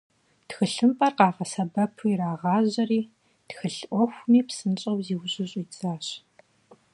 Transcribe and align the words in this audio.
Тхылъымпӏэр 0.47 1.13
къагъэсэбэпу 1.17 2.07
ирагъажьэри, 2.11 3.01
тхылъ 3.47 3.81
ӏуэхуми 3.89 4.41
псынщӏэу 4.47 4.99
зиужьу 5.05 5.47
щӏидзащ. 5.51 6.05